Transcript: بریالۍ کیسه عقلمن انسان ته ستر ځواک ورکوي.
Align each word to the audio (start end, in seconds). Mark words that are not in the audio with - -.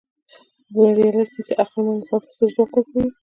بریالۍ 0.73 1.25
کیسه 1.33 1.53
عقلمن 1.63 1.95
انسان 1.97 2.19
ته 2.25 2.29
ستر 2.35 2.49
ځواک 2.55 2.71
ورکوي. 2.73 3.05